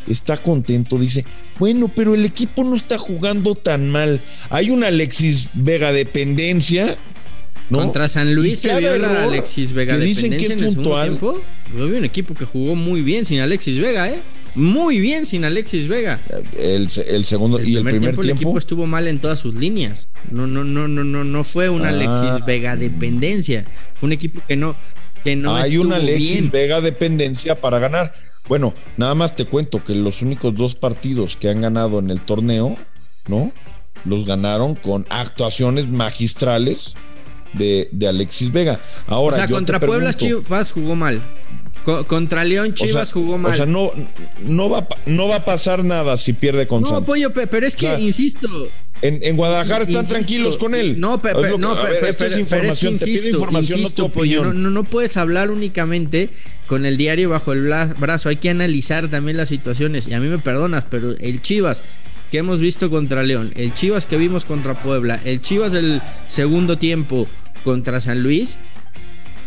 está 0.07 0.37
contento? 0.37 0.99
Dice, 0.99 1.25
bueno, 1.57 1.91
pero 1.95 2.13
el 2.13 2.23
equipo 2.23 2.63
no 2.63 2.75
está 2.75 2.99
jugando 2.99 3.55
tan 3.55 3.89
mal. 3.89 4.21
Hay 4.51 4.69
una 4.69 4.89
Alexis 4.89 5.49
Vega 5.55 5.91
dependencia. 5.91 6.95
¿no? 7.71 7.79
Contra 7.79 8.07
San 8.07 8.35
Luis 8.35 8.59
se 8.59 8.77
vio 8.77 8.99
la 8.99 9.23
Alexis 9.23 9.73
Vega 9.73 9.97
que 9.97 10.05
dicen 10.05 10.29
que 10.29 10.47
dependencia 10.47 10.47
es 10.47 10.59
en 10.59 10.65
el 10.65 10.69
segundo 10.69 10.89
puntual. 10.91 11.07
tiempo. 11.07 11.41
Yo 11.75 11.87
vi 11.87 11.97
un 11.97 12.05
equipo 12.05 12.35
que 12.35 12.45
jugó 12.45 12.75
muy 12.75 13.01
bien 13.01 13.25
sin 13.25 13.39
Alexis 13.39 13.79
Vega, 13.79 14.09
¿eh? 14.09 14.21
Muy 14.55 14.99
bien 14.99 15.25
sin 15.25 15.45
Alexis 15.45 15.87
Vega. 15.87 16.19
El, 16.57 16.89
el 17.07 17.25
segundo 17.25 17.59
El 17.59 17.67
y 17.69 17.75
el 17.77 17.83
primer, 17.83 18.01
tiempo, 18.01 18.21
tiempo. 18.21 18.21
el 18.23 18.29
equipo 18.29 18.57
estuvo 18.57 18.87
mal 18.87 19.07
en 19.07 19.19
todas 19.19 19.39
sus 19.39 19.55
líneas. 19.55 20.09
No, 20.31 20.47
no, 20.47 20.63
no, 20.63 20.87
no, 20.87 21.03
no, 21.03 21.23
no 21.23 21.43
fue 21.43 21.69
una 21.69 21.85
Ah. 21.87 21.89
Alexis 21.89 22.45
Vega 22.45 22.75
dependencia. 22.75 23.65
Fue 23.93 24.07
un 24.07 24.13
equipo 24.13 24.41
que 24.47 24.55
no, 24.55 24.75
que 25.23 25.35
no 25.35 25.55
Hay 25.55 25.77
una 25.77 25.97
Alexis 25.97 26.31
bien. 26.31 26.51
Vega 26.51 26.81
dependencia 26.81 27.59
para 27.59 27.79
ganar. 27.79 28.13
Bueno, 28.47 28.73
nada 28.95 29.13
más 29.13 29.35
te 29.35 29.45
cuento 29.45 29.83
que 29.83 29.93
los 29.93 30.21
únicos 30.21 30.55
dos 30.55 30.75
partidos 30.75 31.35
que 31.37 31.49
han 31.49 31.61
ganado 31.61 31.99
en 31.99 32.09
el 32.09 32.21
torneo, 32.21 32.77
¿no? 33.27 33.51
Los 34.05 34.25
ganaron 34.25 34.75
con 34.75 35.05
actuaciones 35.09 35.89
magistrales 35.89 36.93
de, 37.53 37.89
de 37.91 38.07
Alexis 38.07 38.51
Vega. 38.51 38.79
Ahora, 39.07 39.35
o 39.35 39.39
sea, 39.39 39.47
yo 39.47 39.55
contra 39.55 39.79
Puebla 39.79 40.13
Chivas 40.13 40.71
jugó 40.71 40.95
mal. 40.95 41.21
Co- 41.87 42.05
contra 42.05 42.43
León 42.43 42.73
o 42.73 42.77
sea, 42.77 42.85
Chivas 42.87 43.13
jugó 43.13 43.37
mal. 43.37 43.53
O 43.53 43.55
sea, 43.55 43.65
no, 43.65 43.93
no, 44.45 44.69
va, 44.69 44.85
no 45.05 45.29
va 45.29 45.37
a 45.37 45.45
pasar 45.45 45.85
nada 45.85 46.17
si 46.17 46.33
pierde 46.33 46.67
con 46.67 46.81
no, 46.81 46.87
Santos. 46.89 47.05
Pollo, 47.05 47.31
pe- 47.31 47.47
pero 47.47 47.65
es 47.65 47.77
que, 47.77 47.87
O 47.87 47.91
sea, 47.91 47.99
insisto, 48.01 48.67
En, 49.01 49.19
en 49.23 49.37
Guadalajara 49.37 49.83
están 49.85 50.01
Insisto, 50.01 50.15
tranquilos 50.15 50.57
con 50.57 50.75
él. 50.75 50.99
No, 50.99 51.21
pe- 51.21 51.29
Es 51.29 51.35
pe- 51.37 51.49
lo 51.49 51.55
que- 51.55 51.61
no, 51.61 51.75
ver, 51.75 52.03
esto 52.03 52.07
es 52.07 52.15
pero- 52.17 52.17
pero 52.17 52.27
es 52.27 52.35
que 52.35 52.39
información, 52.41 52.97
te 52.97 53.05
pido 53.05 53.15
insisto, 53.15 53.37
información, 53.37 53.77
no 53.79 53.81
insisto, 53.83 54.03
tu 54.03 54.11
Pollo, 54.11 54.43
no, 54.43 54.53
no, 54.53 54.69
no 54.69 54.83
puedes 54.83 55.15
hablar 55.15 55.49
únicamente 55.49 56.29
con 56.67 56.85
el 56.85 56.97
diario 56.97 57.29
bajo 57.29 57.53
el 57.53 57.61
brazo, 57.61 58.27
hay 58.27 58.35
que 58.35 58.49
analizar 58.49 59.09
también 59.09 59.37
las 59.37 59.47
situaciones. 59.47 60.09
Y 60.09 60.13
a 60.13 60.19
mí 60.19 60.27
me 60.27 60.39
perdonas, 60.39 60.83
pero 60.91 61.11
el 61.17 61.41
Chivas 61.41 61.83
que 62.31 62.39
hemos 62.39 62.59
visto 62.59 62.89
contra 62.89 63.23
León, 63.23 63.53
el 63.55 63.73
Chivas 63.73 64.05
que 64.05 64.17
vimos 64.17 64.43
contra 64.43 64.77
Puebla, 64.83 65.21
el 65.23 65.39
Chivas 65.41 65.71
del 65.71 66.01
segundo 66.25 66.77
tiempo 66.77 67.27
contra 67.63 68.01
San 68.01 68.23
Luis, 68.23 68.57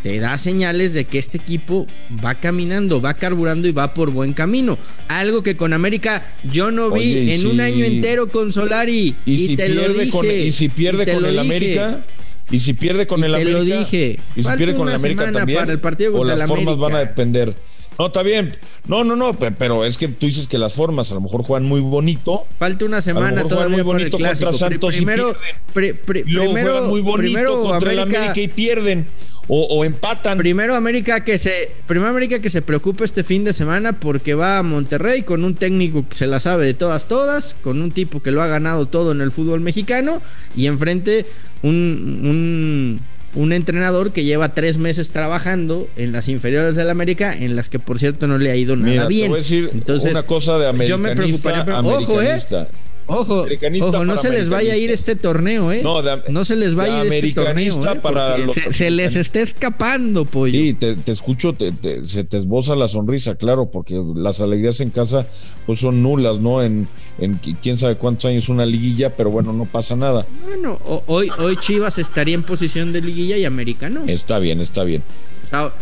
te 0.02 0.18
da 0.18 0.38
señales 0.38 0.94
de 0.94 1.04
que 1.04 1.18
este 1.18 1.36
equipo 1.38 1.86
va 2.24 2.34
caminando, 2.34 3.00
va 3.00 3.14
carburando 3.14 3.68
y 3.68 3.72
va 3.72 3.92
por 3.94 4.10
buen 4.10 4.32
camino. 4.32 4.78
Algo 5.08 5.42
que 5.42 5.56
con 5.56 5.72
América 5.72 6.34
yo 6.44 6.70
no 6.70 6.90
vi 6.90 7.00
Oye, 7.00 7.34
en 7.34 7.40
si- 7.42 7.46
un 7.46 7.60
año 7.60 7.84
entero 7.84 8.28
con 8.28 8.50
Solari. 8.52 9.14
Y, 9.26 9.32
Y, 9.34 9.46
si 9.46 9.56
te 9.56 9.68
lo 9.68 9.82
pierde 9.82 9.98
dije. 10.04 10.10
con, 10.10 10.26
y 10.26 10.50
si 10.52 10.68
pierde 10.68 11.02
y 11.02 11.14
con 11.14 11.24
el 11.24 11.30
dije. 11.32 11.40
América, 11.40 12.04
y 12.50 12.58
si 12.58 12.72
pierde 12.74 13.06
con 13.06 13.20
Y 13.20 13.24
el 13.24 13.30
te 13.32 13.36
América, 13.42 13.58
lo 13.58 13.64
dije. 13.64 14.18
y 14.34 14.38
si 14.40 14.42
Falta 14.42 14.58
pierde 14.58 14.74
con 14.74 14.88
el 14.88 14.94
América 14.94 15.32
también, 15.32 15.58
para 15.60 15.72
el 15.72 15.80
partido 15.80 16.14
o 16.14 16.24
las 16.24 16.46
formas 16.48 16.78
van 16.78 16.94
a 16.94 16.98
depender. 17.00 17.54
No, 17.98 18.06
está 18.06 18.22
bien. 18.22 18.56
No, 18.86 19.04
no, 19.04 19.14
no, 19.14 19.34
pe- 19.34 19.52
pero 19.52 19.84
es 19.84 19.98
que 19.98 20.08
tú 20.08 20.26
dices 20.26 20.48
que 20.48 20.56
las 20.56 20.74
formas 20.74 21.10
a 21.10 21.14
lo 21.14 21.20
mejor 21.20 21.42
juegan 21.42 21.68
muy 21.68 21.80
bonito. 21.80 22.46
Falta 22.58 22.84
una 22.86 23.00
semana 23.02 23.44
todavía 23.44 23.68
muy 23.76 23.84
para 23.84 23.98
el 24.04 24.10
bonito 24.10 24.18
contra 24.18 24.52
Santos 24.52 24.94
y 24.94 24.96
primero, 24.98 25.34
pri- 25.74 25.92
pri- 25.92 26.24
y 26.26 26.30
luego 26.30 26.52
primero, 26.52 26.72
juegan 26.72 26.88
muy 26.90 27.00
bonito 27.02 27.20
primero 27.32 27.60
contra 27.60 27.92
el 27.92 27.98
América, 27.98 28.20
América 28.30 28.40
y 28.40 28.48
pierden. 28.48 29.06
O, 29.52 29.64
o 29.64 29.84
empatan. 29.84 30.38
primero 30.38 30.76
América 30.76 31.24
que 31.24 31.36
se, 31.36 31.72
primero 31.88 32.08
América 32.10 32.38
que 32.40 32.48
se 32.50 32.62
preocupe 32.62 33.04
este 33.04 33.24
fin 33.24 33.42
de 33.42 33.52
semana 33.52 33.98
porque 33.98 34.34
va 34.34 34.58
a 34.58 34.62
Monterrey 34.62 35.22
con 35.22 35.42
un 35.44 35.56
técnico 35.56 36.08
que 36.08 36.14
se 36.14 36.28
la 36.28 36.38
sabe 36.38 36.64
de 36.66 36.74
todas 36.74 37.08
todas, 37.08 37.56
con 37.60 37.82
un 37.82 37.90
tipo 37.90 38.22
que 38.22 38.30
lo 38.30 38.42
ha 38.42 38.46
ganado 38.46 38.86
todo 38.86 39.10
en 39.10 39.20
el 39.20 39.32
fútbol 39.32 39.60
mexicano 39.60 40.22
y 40.54 40.66
enfrente 40.68 41.26
un, 41.62 42.20
un 42.24 43.00
un 43.34 43.52
entrenador 43.52 44.12
que 44.12 44.24
lleva 44.24 44.54
tres 44.54 44.78
meses 44.78 45.10
trabajando 45.12 45.88
en 45.96 46.12
las 46.12 46.28
inferiores 46.28 46.74
del 46.74 46.90
América, 46.90 47.36
en 47.36 47.54
las 47.56 47.70
que 47.70 47.78
por 47.78 47.98
cierto 47.98 48.26
no 48.26 48.38
le 48.38 48.50
ha 48.50 48.56
ido 48.56 48.76
nada 48.76 48.90
Mira, 48.90 49.06
bien. 49.06 49.24
te 49.24 49.28
voy 49.28 49.38
a 49.38 49.42
decir 49.42 49.70
Entonces, 49.72 50.12
una 50.12 50.22
cosa 50.22 50.58
de 50.58 50.68
americanista. 50.68 50.88
yo 50.90 50.98
me 50.98 51.14
preocuparía, 51.16 51.64
pero 51.64 51.78
ojo, 51.80 52.20
eh. 52.22 52.36
Americanista. 53.06 53.32
Ojo, 53.32 53.40
Americanista 53.40 53.86
ojo, 53.88 54.04
no 54.04 54.16
se 54.16 54.30
les 54.30 54.48
vaya 54.48 54.72
a 54.74 54.76
ir 54.76 54.90
este 54.90 55.16
torneo, 55.16 55.72
¿eh? 55.72 55.80
No, 55.82 56.02
de- 56.02 56.22
no 56.28 56.44
se 56.44 56.56
les 56.56 56.74
vaya 56.74 57.00
a 57.00 57.04
ir 57.06 57.12
este 57.12 57.32
torneo, 57.32 57.92
¿eh? 57.92 58.00
para 58.02 58.38
los 58.38 58.54
se, 58.54 58.72
se 58.72 58.90
les 58.90 59.16
está 59.16 59.40
escapando, 59.40 60.24
pollo. 60.24 60.58
Sí, 60.58 60.74
te, 60.74 60.96
te 60.96 61.12
escucho, 61.12 61.52
te- 61.54 61.72
te- 61.72 62.06
se 62.06 62.24
te 62.24 62.36
esboza 62.38 62.76
la 62.76 62.88
sonrisa, 62.88 63.34
claro, 63.34 63.70
porque 63.70 64.00
las 64.14 64.40
alegrías 64.40 64.80
en 64.80 64.90
casa 64.90 65.26
pues 65.66 65.78
son 65.80 66.02
nulas, 66.02 66.38
¿no? 66.40 66.62
En, 66.62 66.88
en 67.18 67.40
qui- 67.40 67.56
quién 67.60 67.78
sabe 67.78 67.96
cuántos 67.96 68.26
años 68.26 68.48
una 68.48 68.66
liguilla, 68.66 69.16
pero 69.16 69.30
bueno, 69.30 69.52
no 69.52 69.64
pasa 69.64 69.96
nada. 69.96 70.26
Bueno, 70.46 70.78
hoy, 71.06 71.30
hoy 71.38 71.56
Chivas 71.56 71.98
estaría 71.98 72.34
en 72.34 72.42
posición 72.42 72.92
de 72.92 73.00
liguilla 73.00 73.36
y 73.36 73.44
americano. 73.44 74.02
Está 74.06 74.38
bien, 74.38 74.60
está 74.60 74.84
bien. 74.84 75.02
Sea, 75.44 75.72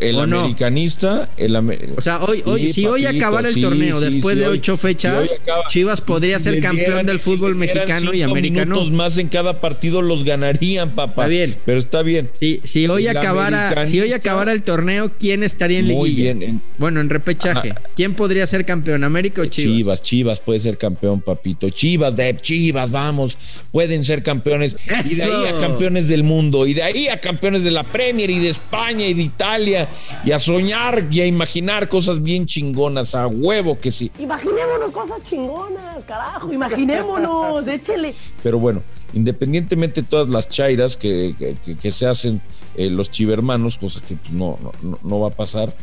El 0.00 0.18
americanista, 0.18 1.28
el 1.36 1.54
o 1.96 2.00
sea, 2.00 2.18
hoy, 2.20 2.42
hoy, 2.46 2.66
Sí, 2.66 2.72
si 2.72 2.86
hoy 2.86 3.06
acabara 3.06 3.48
el 3.48 3.54
sí, 3.54 3.62
torneo 3.62 4.00
sí, 4.00 4.10
después 4.10 4.36
sí, 4.36 4.42
de 4.42 4.48
ocho 4.48 4.76
fechas, 4.76 5.36
Chivas 5.68 6.00
podría 6.00 6.38
ser 6.38 6.60
campeón 6.60 7.06
del 7.06 7.20
fútbol 7.20 7.54
mexicano 7.54 8.12
y 8.12 8.22
americano. 8.22 8.74
minutos 8.74 8.92
más 8.92 9.16
en 9.18 9.28
cada 9.28 9.60
partido 9.60 10.02
los 10.02 10.24
ganarían, 10.24 10.90
papá. 10.90 11.22
Está 11.22 11.28
bien. 11.28 11.56
Pero 11.64 11.78
está 11.78 12.02
bien. 12.02 12.30
Si, 12.34 12.60
si 12.64 12.86
hoy 12.88 13.06
El 13.06 13.16
acabara, 13.16 13.86
si 13.86 14.00
hoy 14.00 14.12
acabara 14.12 14.52
el 14.52 14.62
torneo, 14.62 15.12
¿quién 15.18 15.42
estaría 15.42 15.78
en 15.78 15.86
Muy 15.86 16.10
liguilla? 16.10 16.34
bien. 16.34 16.42
en- 16.50 16.62
Bueno, 16.78 17.00
en 17.00 17.08
repechaje. 17.08 17.74
¿Quién 17.94 18.14
podría 18.14 18.46
ser 18.46 18.64
campeón, 18.64 19.04
América 19.04 19.42
o 19.42 19.46
Chivas? 19.46 19.76
Chivas, 19.76 20.02
Chivas 20.02 20.40
puede 20.40 20.60
ser 20.60 20.78
campeón, 20.78 21.20
papito. 21.20 21.70
Chivas, 21.70 22.14
de 22.16 22.36
Chivas, 22.40 22.90
vamos, 22.90 23.36
pueden 23.72 24.04
ser 24.04 24.22
campeones. 24.22 24.76
Y 25.08 25.14
de 25.14 25.22
ahí 25.24 25.46
a 25.46 25.58
campeones 25.58 26.08
del 26.08 26.22
mundo, 26.24 26.66
y 26.66 26.74
de 26.74 26.82
ahí 26.82 27.08
a 27.08 27.20
campeones 27.20 27.62
de 27.62 27.70
la 27.70 27.84
Premier, 27.84 28.30
y 28.30 28.38
de 28.38 28.48
España, 28.50 29.06
y 29.06 29.14
de 29.14 29.22
Italia, 29.22 29.75
y 30.24 30.32
a 30.32 30.38
soñar 30.38 31.06
y 31.10 31.20
a 31.20 31.26
imaginar 31.26 31.88
cosas 31.88 32.22
bien 32.22 32.46
chingonas, 32.46 33.14
a 33.14 33.26
huevo 33.26 33.78
que 33.78 33.90
sí. 33.90 34.10
Imaginémonos 34.18 34.90
cosas 34.90 35.22
chingonas, 35.22 36.04
carajo, 36.04 36.52
imaginémonos, 36.52 37.66
échele. 37.68 38.14
Pero 38.42 38.58
bueno, 38.58 38.82
independientemente 39.14 40.02
de 40.02 40.08
todas 40.08 40.30
las 40.30 40.48
chairas 40.48 40.96
que, 40.96 41.34
que- 41.80 41.92
se 41.92 42.06
hacen 42.06 42.40
eh, 42.76 42.90
los 42.90 43.10
chivermanos, 43.10 43.78
cosa 43.78 44.00
que 44.06 44.16
pues, 44.16 44.32
no, 44.32 44.58
no, 44.62 44.72
no- 44.82 44.98
no 45.02 45.20
va 45.20 45.28
a 45.28 45.30
pasar, 45.30 45.74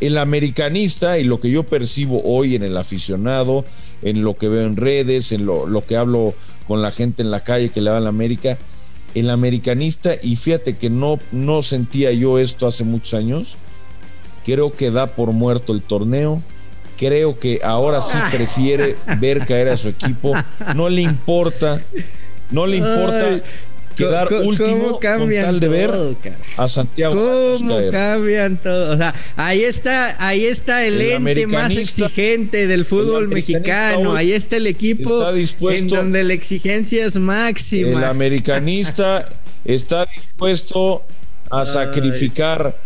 el 0.00 0.18
americanista 0.18 1.18
y 1.18 1.24
lo 1.24 1.38
que 1.38 1.50
yo 1.50 1.62
percibo 1.62 2.20
hoy 2.24 2.56
en 2.56 2.62
el 2.64 2.76
aficionado, 2.76 3.64
en 4.02 4.22
lo 4.24 4.36
que 4.36 4.48
veo 4.48 4.66
en 4.66 4.76
redes, 4.76 5.30
en 5.32 5.46
lo, 5.46 5.66
lo 5.66 5.86
que 5.86 5.96
hablo 5.96 6.34
con 6.66 6.82
la 6.82 6.90
gente 6.90 7.22
en 7.22 7.30
la 7.30 7.44
calle 7.44 7.68
que 7.70 7.80
le 7.80 7.90
va 7.90 7.98
a 7.98 8.00
la 8.00 8.08
América, 8.08 8.58
el 9.14 9.30
americanista, 9.30 10.14
y 10.22 10.36
fíjate 10.36 10.74
que 10.76 10.90
no, 10.90 11.18
no 11.30 11.62
sentía 11.62 12.12
yo 12.12 12.38
esto 12.38 12.66
hace 12.66 12.84
muchos 12.84 13.14
años, 13.14 13.56
creo 14.44 14.72
que 14.72 14.90
da 14.90 15.08
por 15.08 15.32
muerto 15.32 15.72
el 15.72 15.82
torneo. 15.82 16.42
Creo 16.96 17.40
que 17.40 17.60
ahora 17.64 18.00
sí 18.00 18.16
prefiere 18.30 18.96
ver 19.18 19.44
caer 19.44 19.70
a 19.70 19.76
su 19.76 19.88
equipo. 19.88 20.34
No 20.76 20.88
le 20.88 21.02
importa, 21.02 21.80
no 22.50 22.66
le 22.66 22.76
importa 22.76 23.42
quedar 23.94 24.32
último 24.32 24.98
cómo 25.00 25.00
con 25.00 25.30
tal 25.30 25.60
de 25.60 25.68
ver 25.68 25.90
todo, 25.90 26.16
a 26.56 26.68
Santiago. 26.68 27.14
¿Cómo 27.14 27.78
cambian 27.90 28.56
todo? 28.56 28.94
O 28.94 28.96
sea, 28.96 29.14
ahí 29.36 29.62
está, 29.62 30.16
ahí 30.26 30.44
está 30.44 30.84
el, 30.84 31.00
El 31.00 31.26
ente 31.26 31.46
más 31.46 31.74
exigente 31.76 32.66
del 32.66 32.84
fútbol 32.84 33.28
mexicano. 33.28 34.14
Ahí 34.14 34.32
está 34.32 34.56
el 34.56 34.66
equipo 34.66 35.28
está 35.28 35.74
en 35.74 35.88
donde 35.88 36.24
la 36.24 36.34
exigencia 36.34 37.06
es 37.06 37.16
El 37.16 37.22
máxima. 37.22 38.08
americanista 38.08 39.28
está 39.64 40.06
dispuesto 40.06 41.04
a 41.50 41.64
sacrificar 41.64 42.76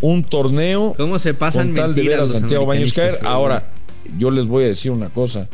un 0.00 0.24
torneo 0.24 0.94
¿Cómo 0.96 1.18
se 1.18 1.34
pasan 1.34 1.68
con 1.68 1.76
tal 1.76 1.94
de 1.94 2.02
ver 2.02 2.20
a 2.20 2.26
Santiago 2.26 2.66
Baños 2.66 2.92
caer. 2.92 3.18
Ahora, 3.24 3.70
yo 4.16 4.30
les 4.30 4.46
voy 4.46 4.64
a 4.64 4.68
decir 4.68 4.90
una 4.90 5.08
cosa. 5.08 5.48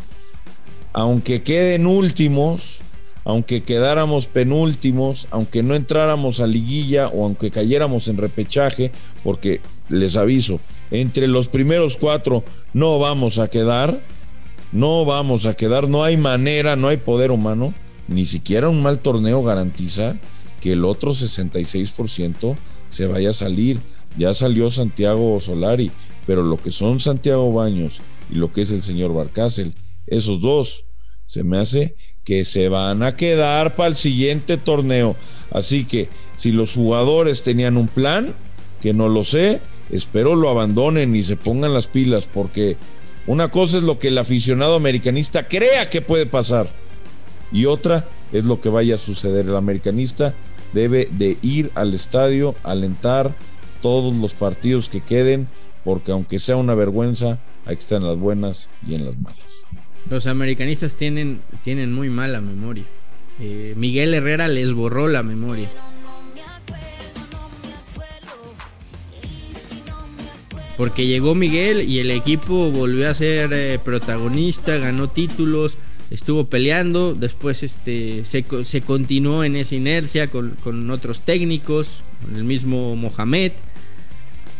Aunque 0.93 1.43
queden 1.43 1.87
últimos, 1.87 2.81
aunque 3.25 3.63
quedáramos 3.63 4.27
penúltimos, 4.27 5.27
aunque 5.31 5.63
no 5.63 5.75
entráramos 5.75 6.41
a 6.41 6.47
liguilla 6.47 7.09
o 7.09 7.25
aunque 7.25 7.51
cayéramos 7.51 8.09
en 8.09 8.19
repechaje, 8.19 8.93
porque 9.23 9.61
les 9.89 10.17
aviso, 10.17 10.61
entre 10.91 11.29
los 11.29 11.49
primeros 11.49 11.97
cuatro 11.97 12.45
no 12.73 12.99
vamos 12.99 13.39
a 13.39 13.49
quedar, 13.49 14.01
no 14.73 15.05
vamos 15.05 15.47
a 15.47 15.55
quedar, 15.55 15.89
no 15.89 16.05
hay 16.05 16.17
manera, 16.17 16.77
no 16.77 16.89
hay 16.89 16.97
poder 16.97 17.31
humano, 17.31 17.73
ni 18.09 18.27
siquiera 18.27 18.69
un 18.69 18.83
mal 18.83 18.99
torneo 18.99 19.43
garantiza 19.43 20.17
que 20.61 20.73
el 20.73 20.85
otro 20.85 21.13
66% 21.13 22.57
se 22.89 23.07
vaya 23.07 23.31
a 23.31 23.35
salir. 23.35 23.81
Ya 24.17 24.33
salió 24.33 24.71
Santiago 24.71 25.39
Solari, 25.41 25.91
pero 26.27 26.43
lo 26.43 26.57
que 26.57 26.71
son 26.71 27.01
Santiago 27.01 27.53
Baños 27.53 28.01
y 28.31 28.37
lo 28.37 28.53
que 28.53 28.63
es 28.63 28.71
el 28.71 28.83
señor 28.83 29.13
Barcácel, 29.13 29.75
esos 30.07 30.41
dos, 30.41 30.87
se 31.27 31.43
me 31.43 31.59
hace 31.59 31.97
que 32.25 32.45
se 32.45 32.69
van 32.69 33.03
a 33.03 33.17
quedar 33.17 33.75
para 33.75 33.89
el 33.89 33.97
siguiente 33.97 34.57
torneo. 34.57 35.17
Así 35.51 35.85
que 35.85 36.09
si 36.37 36.53
los 36.53 36.75
jugadores 36.75 37.43
tenían 37.43 37.77
un 37.77 37.89
plan, 37.89 38.35
que 38.81 38.93
no 38.93 39.09
lo 39.09 39.25
sé, 39.25 39.61
espero 39.91 40.35
lo 40.35 40.51
abandonen 40.51 41.15
y 41.15 41.23
se 41.23 41.37
pongan 41.37 41.75
las 41.75 41.87
pilas, 41.87 42.27
porque 42.33 42.77
una 43.27 43.51
cosa 43.51 43.79
es 43.79 43.83
lo 43.83 43.99
que 43.99 44.09
el 44.09 44.19
aficionado 44.19 44.75
americanista 44.75 45.49
crea 45.49 45.89
que 45.91 46.03
puede 46.03 46.27
pasar 46.27 46.69
y 47.53 47.67
otra 47.67 48.07
es 48.33 48.45
lo 48.45 48.61
que 48.61 48.69
vaya 48.69 48.97
a 48.97 48.99
suceder. 48.99 49.47
El 49.47 49.57
americanista 49.57 50.35
debe 50.73 51.09
de 51.11 51.39
ir 51.41 51.71
al 51.75 51.95
estadio, 51.95 52.57
alentar 52.63 53.35
todos 53.81 54.15
los 54.15 54.35
partidos 54.35 54.89
que 54.89 55.01
queden, 55.01 55.49
porque 55.85 56.13
aunque 56.13 56.41
sea 56.41 56.57
una 56.57 56.75
vergüenza, 56.75 57.39
estar 57.67 58.01
en 58.01 58.09
las 58.09 58.19
buenas 58.19 58.69
y 58.87 58.95
en 58.95 59.07
las 59.07 59.19
malas. 59.19 59.39
Los 60.11 60.27
americanistas 60.27 60.97
tienen, 60.97 61.41
tienen 61.63 61.93
muy 61.93 62.11
mala 62.11 62.41
memoria. 62.41 62.85
Eh, 63.41 63.75
Miguel 63.77 64.15
Herrera 64.15 64.49
les 64.49 64.73
borró 64.73 65.09
la 65.09 65.23
memoria. 65.23 65.71
Porque 70.77 71.07
llegó 71.07 71.35
Miguel 71.35 71.89
y 71.89 72.01
el 72.01 72.11
equipo 72.11 72.71
volvió 72.71 73.09
a 73.09 73.15
ser 73.15 73.53
eh, 73.53 73.79
protagonista, 73.79 74.77
ganó 74.77 75.09
títulos, 75.09 75.79
estuvo 76.11 76.47
peleando, 76.47 77.15
después 77.15 77.63
este, 77.63 78.25
se, 78.25 78.45
se 78.65 78.81
continuó 78.81 79.45
en 79.45 79.55
esa 79.55 79.77
inercia 79.77 80.27
con, 80.27 80.57
con 80.63 80.91
otros 80.91 81.21
técnicos, 81.21 82.03
con 82.25 82.37
el 82.37 82.45
mismo 82.45 82.97
Mohamed. 82.97 83.53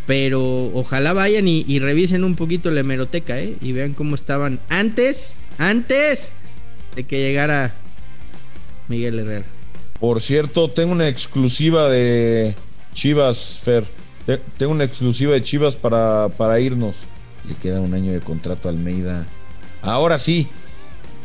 Pero 0.07 0.67
ojalá 0.75 1.13
vayan 1.15 1.49
y, 1.49 1.79
revisen 1.79 2.25
un 2.25 2.35
poquito 2.35 2.71
la 2.71 2.81
hemeroteca, 2.81 3.41
¿eh? 3.41 3.57
Y 3.61 3.73
vean 3.73 3.95
cómo 3.95 4.15
estaban 4.15 4.61
antes, 4.69 5.41
antes 5.57 6.33
de 6.95 7.05
que 7.05 7.21
llegara 7.21 7.75
Miguel 8.89 9.19
Herrera. 9.21 9.47
Por 9.99 10.21
cierto, 10.21 10.69
tengo 10.69 10.93
una 10.93 11.09
exclusiva 11.09 11.89
de 11.89 12.55
Chivas, 12.93 13.59
Fer. 13.63 13.87
Te- 14.27 14.41
Tengo 14.59 14.73
una 14.73 14.85
exclusiva 14.85 15.33
de 15.33 15.43
Chivas 15.43 15.77
para, 15.77 16.29
para 16.37 16.61
irnos. 16.61 16.97
Le 17.49 17.55
queda 17.55 17.81
un 17.81 17.95
año 17.95 18.13
de 18.13 18.21
contrato 18.21 18.69
a 18.69 18.73
Almeida. 18.73 19.27
Ahora 19.81 20.19
sí, 20.19 20.49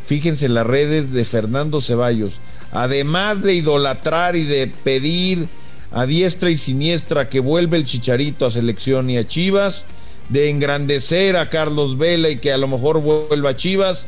fíjense 0.06 0.46
en 0.46 0.54
las 0.54 0.66
redes 0.68 1.12
de 1.12 1.26
Fernando 1.26 1.82
Ceballos. 1.82 2.40
Además 2.72 3.42
de 3.44 3.56
idolatrar 3.56 4.36
y 4.38 4.44
de 4.44 4.68
pedir 4.68 5.48
a 5.92 6.06
diestra 6.06 6.50
y 6.50 6.58
siniestra 6.58 7.30
que 7.30 7.40
vuelva 7.40 7.78
el 7.78 7.84
Chicharito 7.86 8.46
a 8.46 8.52
selección 8.52 9.10
y 9.10 9.18
a 9.18 9.28
Chivas, 9.28 9.86
de 10.30 10.50
engrandecer 10.50 11.36
a 11.38 11.50
Carlos 11.50 11.98
Vela 11.98 12.30
y 12.30 12.38
que 12.38 12.52
a 12.52 12.58
lo 12.58 12.68
mejor 12.68 13.02
vuelva 13.02 13.50
a 13.52 13.56
Chivas, 13.56 14.06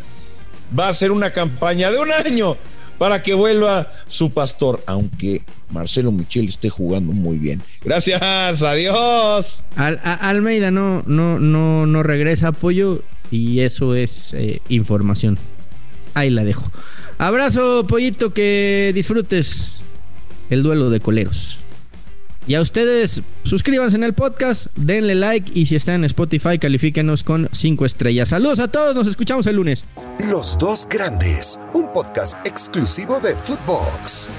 va 0.78 0.88
a 0.90 0.94
ser 0.94 1.12
una 1.12 1.32
campaña 1.32 1.90
de 1.92 1.98
un 1.98 2.12
año 2.12 2.58
para 3.00 3.24
que 3.24 3.34
vuelva 3.34 3.92
su 4.06 4.30
pastor, 4.32 4.84
aunque 4.86 5.42
Marcelo 5.72 6.12
Michel 6.12 6.48
esté 6.50 6.70
jugando 6.70 7.14
muy 7.14 7.40
bien. 7.40 7.64
Gracias, 7.84 8.22
adiós. 8.62 9.64
Al- 9.76 10.00
Almeida 10.04 10.70
no, 10.70 11.02
no, 11.08 11.40
no, 11.40 11.88
no 11.88 12.04
regresa 12.04 12.50
apoyo 12.50 13.02
y 13.32 13.62
eso 13.62 13.96
es 13.96 14.36
eh, 14.36 14.62
información. 14.70 15.40
Ahí 16.14 16.30
la 16.30 16.44
dejo. 16.44 16.72
Abrazo, 17.18 17.88
pollito, 17.88 18.34
que 18.36 18.92
disfrutes 18.94 19.84
el 20.52 20.62
duelo 20.62 20.92
de 20.92 21.00
coleros. 21.00 21.61
Y 22.48 22.56
a 22.56 22.62
ustedes, 22.62 23.22
suscríbanse 23.44 23.98
en 23.98 24.04
el 24.04 24.14
podcast, 24.14 24.68
denle 24.76 25.16
like 25.16 25.52
y 25.54 25.68
si 25.68 25.76
están 25.76 25.96
en 25.96 26.06
Spotify, 26.06 26.58
califíquenos 26.58 27.24
con 27.24 27.48
5 27.52 27.86
estrellas. 27.86 28.30
Saludos 28.30 28.60
a 28.60 28.68
todos, 28.68 28.96
nos 28.96 29.08
escuchamos 29.08 29.46
el 29.48 29.58
lunes. 29.58 29.86
Los 30.30 30.58
dos 30.58 30.88
grandes, 30.90 31.60
un 31.74 31.92
podcast 31.94 32.36
exclusivo 32.46 33.20
de 33.20 33.36
Footbox. 33.36 34.30